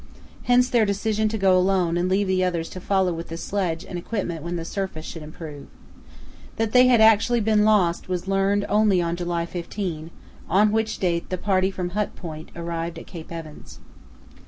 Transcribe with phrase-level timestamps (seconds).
[0.45, 3.85] Hence their decision to go alone and leave the others to follow with the sledge
[3.85, 5.67] and equipment when the surface should improve.
[6.55, 10.09] That they had actually been lost was learned only on July 15,
[10.49, 13.77] on which date the party from Hut Point arrived at Cape Evans.